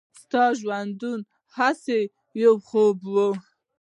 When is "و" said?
3.13-3.15